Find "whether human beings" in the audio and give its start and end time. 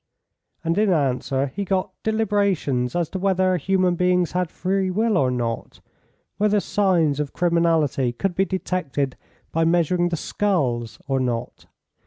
3.19-4.31